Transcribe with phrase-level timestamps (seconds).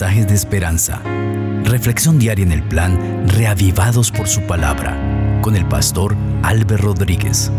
[0.00, 1.02] de esperanza.
[1.64, 4.96] Reflexión diaria en el plan Reavivados por su palabra
[5.42, 7.52] con el pastor Álvaro Rodríguez.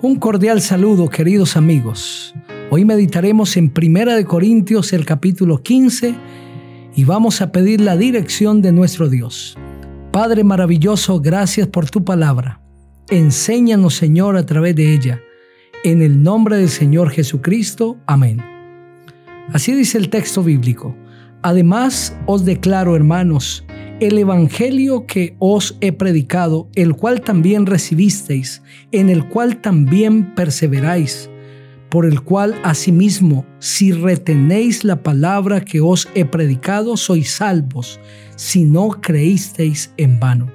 [0.00, 2.34] Un cordial saludo, queridos amigos.
[2.70, 6.14] Hoy meditaremos en Primera de Corintios el capítulo 15
[6.94, 9.58] y vamos a pedir la dirección de nuestro Dios.
[10.10, 12.62] Padre maravilloso, gracias por tu palabra.
[13.10, 15.20] Enséñanos, Señor, a través de ella.
[15.84, 17.98] En el nombre del Señor Jesucristo.
[18.06, 18.55] Amén.
[19.52, 20.96] Así dice el texto bíblico.
[21.42, 23.64] Además os declaro, hermanos,
[24.00, 31.30] el Evangelio que os he predicado, el cual también recibisteis, en el cual también perseveráis,
[31.88, 38.00] por el cual asimismo, si retenéis la palabra que os he predicado, sois salvos,
[38.34, 40.50] si no creísteis en vano.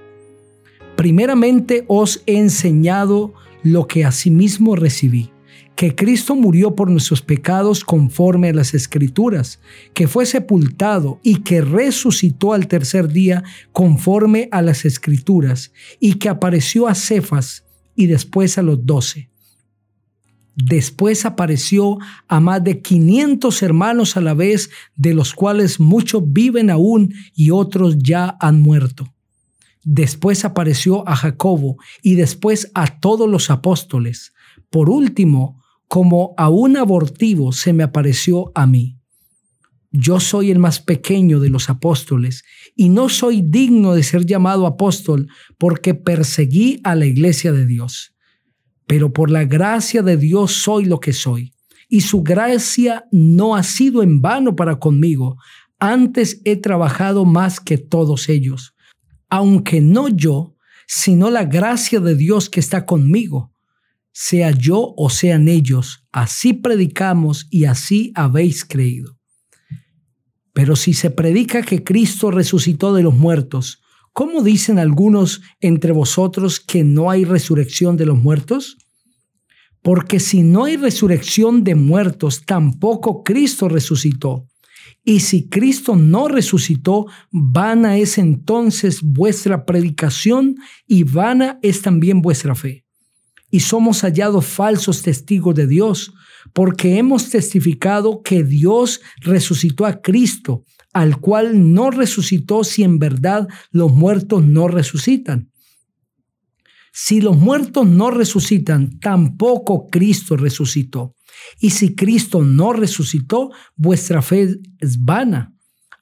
[0.95, 3.33] Primeramente os he enseñado
[3.63, 5.31] lo que asimismo recibí,
[5.75, 9.59] que Cristo murió por nuestros pecados conforme a las escrituras,
[9.93, 16.29] que fue sepultado y que resucitó al tercer día conforme a las escrituras, y que
[16.29, 19.31] apareció a Cefas y después a los doce.
[20.55, 26.69] Después apareció a más de 500 hermanos a la vez, de los cuales muchos viven
[26.69, 29.13] aún y otros ya han muerto.
[29.83, 34.33] Después apareció a Jacobo y después a todos los apóstoles.
[34.71, 38.97] Por último, como a un abortivo se me apareció a mí.
[39.91, 42.43] Yo soy el más pequeño de los apóstoles
[42.75, 45.27] y no soy digno de ser llamado apóstol
[45.59, 48.15] porque perseguí a la iglesia de Dios.
[48.87, 51.53] Pero por la gracia de Dios soy lo que soy.
[51.87, 55.37] Y su gracia no ha sido en vano para conmigo.
[55.77, 58.73] Antes he trabajado más que todos ellos
[59.31, 63.50] aunque no yo, sino la gracia de Dios que está conmigo,
[64.11, 69.17] sea yo o sean ellos, así predicamos y así habéis creído.
[70.53, 76.59] Pero si se predica que Cristo resucitó de los muertos, ¿cómo dicen algunos entre vosotros
[76.59, 78.77] que no hay resurrección de los muertos?
[79.81, 84.47] Porque si no hay resurrección de muertos, tampoco Cristo resucitó.
[85.03, 92.53] Y si Cristo no resucitó, vana es entonces vuestra predicación y vana es también vuestra
[92.53, 92.85] fe.
[93.51, 96.13] Y somos hallados falsos testigos de Dios,
[96.53, 100.63] porque hemos testificado que Dios resucitó a Cristo,
[100.93, 105.51] al cual no resucitó si en verdad los muertos no resucitan.
[106.93, 111.15] Si los muertos no resucitan, tampoco Cristo resucitó.
[111.59, 115.53] Y si Cristo no resucitó, vuestra fe es vana.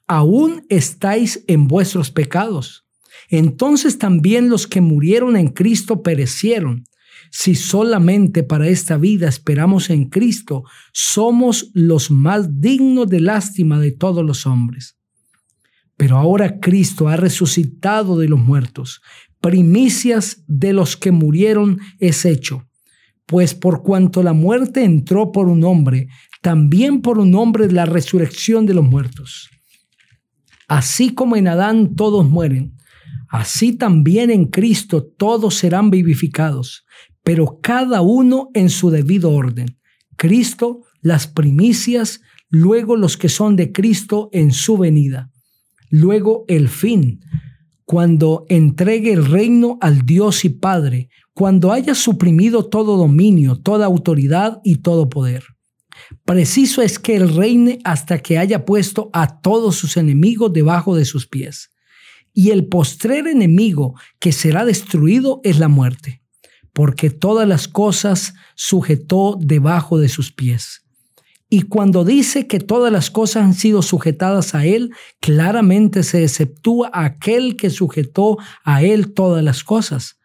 [0.08, 2.86] Aún estáis en vuestros pecados.
[3.28, 6.84] Entonces también los que murieron en Cristo perecieron.
[7.30, 13.92] Si solamente para esta vida esperamos en Cristo, somos los más dignos de lástima de
[13.92, 14.96] todos los hombres.
[15.96, 19.00] Pero ahora Cristo ha resucitado de los muertos,
[19.40, 22.66] primicias de los que murieron es hecho
[23.30, 26.08] pues por cuanto la muerte entró por un hombre,
[26.42, 29.48] también por un hombre la resurrección de los muertos.
[30.66, 32.76] Así como en Adán todos mueren,
[33.28, 36.84] así también en Cristo todos serán vivificados,
[37.22, 39.78] pero cada uno en su debido orden.
[40.16, 45.30] Cristo, las primicias, luego los que son de Cristo en su venida,
[45.90, 47.20] luego el fin,
[47.84, 54.60] cuando entregue el reino al Dios y Padre, cuando haya suprimido todo dominio, toda autoridad
[54.62, 55.42] y todo poder.
[56.24, 61.04] Preciso es que Él reine hasta que haya puesto a todos sus enemigos debajo de
[61.04, 61.70] sus pies.
[62.32, 66.19] Y el postrer enemigo que será destruido es la muerte,
[66.72, 70.82] porque todas las cosas sujetó debajo de sus pies.
[71.48, 76.90] Y cuando dice que todas las cosas han sido sujetadas a Él, claramente se exceptúa
[76.92, 80.16] aquel que sujetó a Él todas las cosas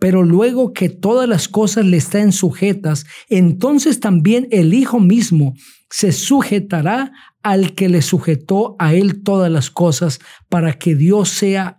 [0.00, 5.52] pero luego que todas las cosas le están sujetas, entonces también el Hijo mismo
[5.90, 7.12] se sujetará
[7.42, 11.76] al que le sujetó a él todas las cosas, para que Dios sea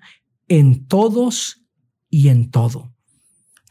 [0.47, 1.63] en todos
[2.09, 2.90] y en todo.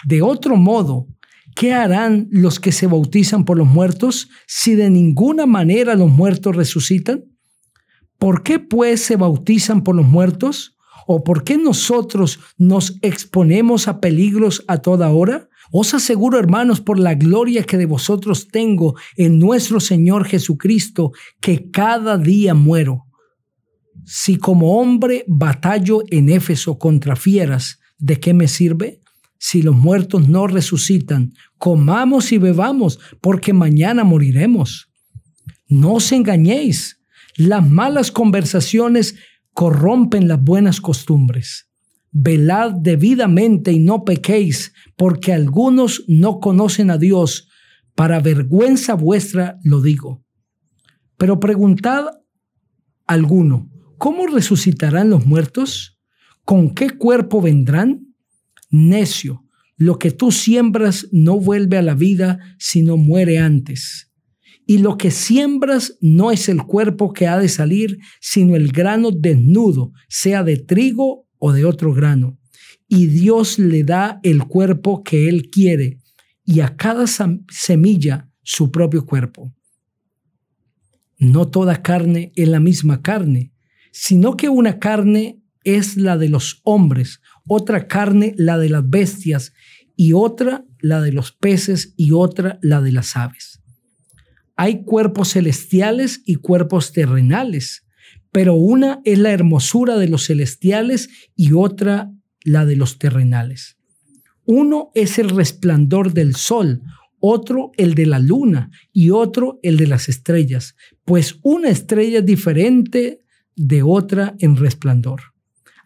[0.05, 1.07] De otro modo,
[1.55, 6.57] ¿qué harán los que se bautizan por los muertos si de ninguna manera los muertos
[6.57, 7.25] resucitan?
[8.19, 10.77] ¿Por qué pues se bautizan por los muertos?
[11.07, 15.49] ¿O por qué nosotros nos exponemos a peligros a toda hora?
[15.73, 21.71] Os aseguro, hermanos, por la gloria que de vosotros tengo en nuestro Señor Jesucristo, que
[21.71, 23.07] cada día muero.
[24.05, 29.00] Si como hombre batallo en Éfeso contra fieras, ¿de qué me sirve?
[29.43, 34.93] Si los muertos no resucitan, comamos y bebamos, porque mañana moriremos.
[35.67, 37.01] No os engañéis.
[37.39, 39.15] Las malas conversaciones
[39.55, 41.71] corrompen las buenas costumbres.
[42.13, 47.49] Velad debidamente y no pequéis, porque algunos no conocen a Dios.
[47.95, 50.23] Para vergüenza vuestra lo digo.
[51.17, 52.09] Pero preguntad
[53.07, 55.99] alguno, ¿cómo resucitarán los muertos?
[56.45, 58.10] ¿Con qué cuerpo vendrán?
[58.71, 59.45] Necio,
[59.77, 64.11] lo que tú siembras no vuelve a la vida, sino muere antes.
[64.67, 69.11] Y lo que siembras no es el cuerpo que ha de salir, sino el grano
[69.11, 72.39] desnudo, sea de trigo o de otro grano.
[72.87, 75.99] Y Dios le da el cuerpo que Él quiere,
[76.45, 79.55] y a cada semilla su propio cuerpo.
[81.19, 83.53] No toda carne es la misma carne,
[83.93, 89.53] sino que una carne es la de los hombres, otra carne la de las bestias,
[89.97, 93.61] y otra la de los peces, y otra la de las aves.
[94.57, 97.87] Hay cuerpos celestiales y cuerpos terrenales,
[98.33, 102.13] pero una es la hermosura de los celestiales y otra
[102.45, 103.77] la de los terrenales.
[104.45, 106.83] Uno es el resplandor del sol,
[107.21, 112.27] otro el de la luna y otro el de las estrellas, pues una estrella es
[112.27, 113.21] diferente
[113.57, 115.30] de otra en resplandor.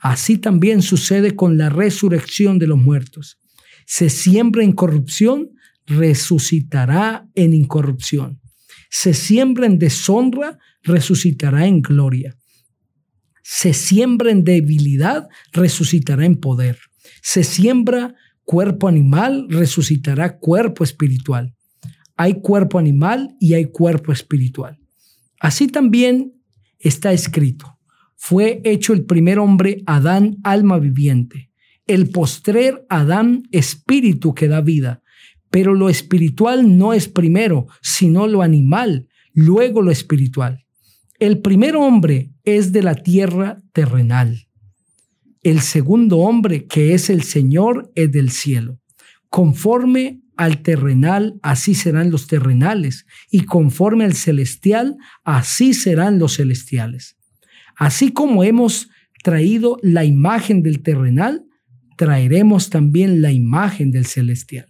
[0.05, 3.41] Así también sucede con la resurrección de los muertos.
[3.87, 5.51] Se siembra en corrupción,
[5.87, 8.41] resucitará en incorrupción
[8.97, 12.39] se siembra en deshonra, resucitará en gloria.
[13.43, 16.79] Se siembra en debilidad, resucitará en poder.
[17.21, 18.15] Se siembra
[18.45, 21.57] cuerpo animal, resucitará cuerpo espiritual.
[22.17, 24.79] Hay cuerpo animal y hay cuerpo espiritual.
[25.41, 26.33] Así también
[26.79, 27.74] está escrito.
[28.27, 31.51] Fue hecho el primer hombre, Adán, alma viviente.
[31.87, 35.03] El postrer, Adán, espíritu que da vida.
[35.51, 40.65] Pero lo espiritual no es primero, sino lo animal, luego lo espiritual.
[41.19, 44.49] El primer hombre es de la tierra terrenal.
[45.43, 48.81] El segundo hombre, que es el Señor, es del cielo.
[49.29, 57.19] Conforme al terrenal, así serán los terrenales, y conforme al celestial, así serán los celestiales.
[57.77, 58.89] Así como hemos
[59.23, 61.45] traído la imagen del terrenal,
[61.97, 64.67] traeremos también la imagen del celestial.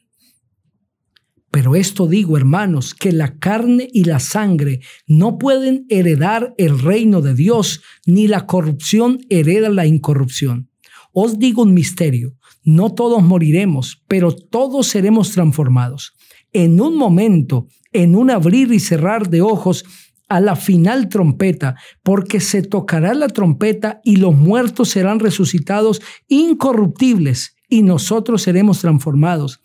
[1.50, 7.22] Pero esto digo, hermanos, que la carne y la sangre no pueden heredar el reino
[7.22, 10.68] de Dios, ni la corrupción hereda la incorrupción.
[11.12, 12.34] Os digo un misterio,
[12.64, 16.14] no todos moriremos, pero todos seremos transformados.
[16.52, 19.84] En un momento, en un abrir y cerrar de ojos,
[20.34, 27.56] a la final trompeta, porque se tocará la trompeta y los muertos serán resucitados incorruptibles
[27.68, 29.60] y nosotros seremos transformados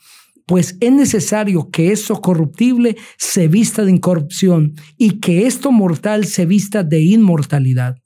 [0.46, 6.48] pues es necesario que esto corruptible se vista de incorrupción y que esto mortal se
[6.48, 7.98] vista de inmortalidad.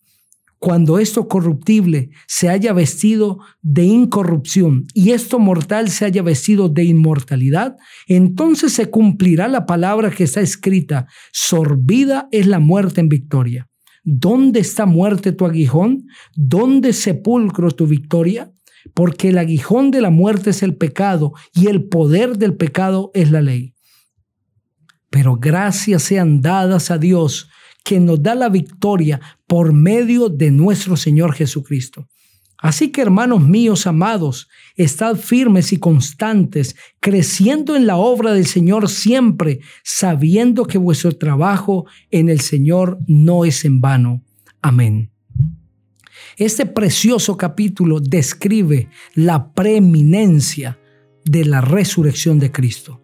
[0.63, 6.85] Cuando esto corruptible se haya vestido de incorrupción y esto mortal se haya vestido de
[6.85, 7.75] inmortalidad,
[8.07, 13.67] entonces se cumplirá la palabra que está escrita, sorbida es la muerte en victoria.
[14.05, 16.05] ¿Dónde está muerte tu aguijón?
[16.33, 18.53] ¿Dónde sepulcro tu victoria?
[18.93, 23.31] porque el aguijón de la muerte es el pecado y el poder del pecado es
[23.31, 23.75] la ley.
[25.09, 27.49] Pero gracias sean dadas a Dios,
[27.83, 32.07] que nos da la victoria por medio de nuestro Señor Jesucristo.
[32.57, 34.47] Así que hermanos míos amados,
[34.77, 41.85] estad firmes y constantes, creciendo en la obra del Señor siempre, sabiendo que vuestro trabajo
[42.09, 44.23] en el Señor no es en vano.
[44.61, 45.11] Amén.
[46.37, 50.79] Este precioso capítulo describe la preeminencia
[51.25, 53.02] de la resurrección de Cristo.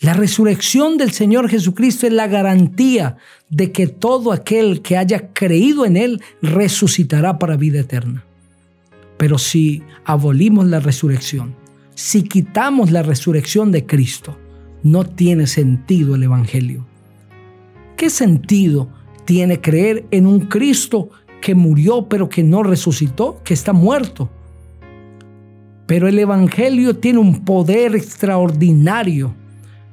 [0.00, 3.16] La resurrección del Señor Jesucristo es la garantía
[3.50, 8.24] de que todo aquel que haya creído en Él resucitará para vida eterna.
[9.16, 11.56] Pero si abolimos la resurrección,
[11.94, 14.36] si quitamos la resurrección de Cristo,
[14.84, 16.86] no tiene sentido el Evangelio.
[17.96, 18.88] ¿Qué sentido
[19.28, 21.10] tiene creer en un Cristo
[21.42, 24.30] que murió pero que no resucitó, que está muerto.
[25.86, 29.34] Pero el Evangelio tiene un poder extraordinario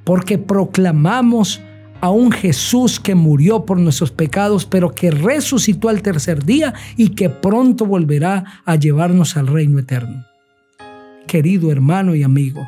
[0.05, 1.61] porque proclamamos
[1.99, 7.09] a un Jesús que murió por nuestros pecados, pero que resucitó al tercer día y
[7.09, 10.25] que pronto volverá a llevarnos al reino eterno.
[11.27, 12.67] Querido hermano y amigo,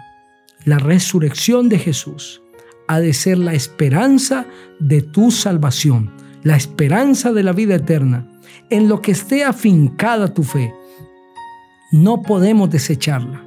[0.66, 2.42] la resurrección de Jesús
[2.88, 4.48] ha de ser la esperanza
[4.80, 6.12] de tu salvación,
[6.44, 8.26] la esperanza de la vida eterna
[8.70, 10.74] en lo que esté afincada tu fe.
[11.92, 13.44] No podemos desecharla.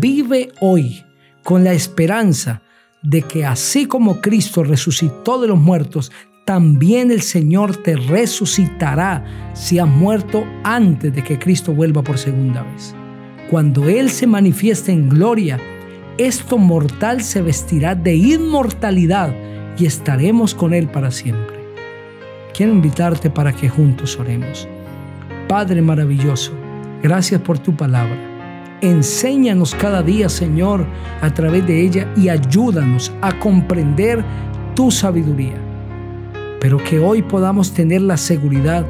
[0.00, 1.04] Vive hoy
[1.42, 2.62] con la esperanza
[3.04, 6.10] de que así como Cristo resucitó de los muertos,
[6.44, 12.62] también el Señor te resucitará si has muerto antes de que Cristo vuelva por segunda
[12.62, 12.94] vez.
[13.50, 15.60] Cuando Él se manifieste en gloria,
[16.16, 19.34] esto mortal se vestirá de inmortalidad
[19.78, 21.58] y estaremos con Él para siempre.
[22.54, 24.66] Quiero invitarte para que juntos oremos.
[25.46, 26.52] Padre maravilloso,
[27.02, 28.33] gracias por tu palabra.
[28.84, 30.84] Enséñanos cada día, Señor,
[31.22, 34.22] a través de ella y ayúdanos a comprender
[34.74, 35.56] tu sabiduría.
[36.60, 38.84] Pero que hoy podamos tener la seguridad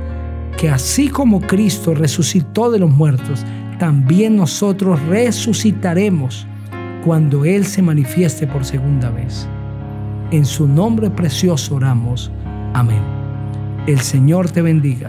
[0.56, 3.44] que así como Cristo resucitó de los muertos,
[3.78, 6.44] también nosotros resucitaremos
[7.04, 9.46] cuando Él se manifieste por segunda vez.
[10.32, 12.32] En su nombre precioso oramos.
[12.72, 13.02] Amén.
[13.86, 15.08] El Señor te bendiga